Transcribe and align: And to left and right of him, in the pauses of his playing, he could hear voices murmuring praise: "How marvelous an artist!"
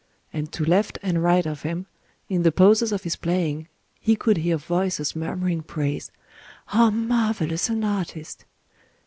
And 0.33 0.51
to 0.53 0.65
left 0.65 0.97
and 1.03 1.21
right 1.21 1.45
of 1.45 1.61
him, 1.61 1.85
in 2.27 2.41
the 2.41 2.51
pauses 2.51 2.91
of 2.91 3.03
his 3.03 3.15
playing, 3.15 3.67
he 3.99 4.15
could 4.15 4.37
hear 4.37 4.57
voices 4.57 5.15
murmuring 5.15 5.61
praise: 5.61 6.09
"How 6.65 6.89
marvelous 6.89 7.69
an 7.69 7.83
artist!" 7.83 8.45